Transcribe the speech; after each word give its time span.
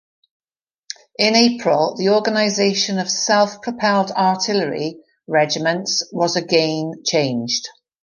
In 1.19 1.35
April, 1.35 1.95
the 1.95 2.09
organization 2.09 2.97
of 2.97 3.07
self-propelled 3.07 4.09
artillery 4.09 4.97
regiments 5.27 6.01
was 6.11 6.35
again 6.35 7.03
changed. 7.05 7.67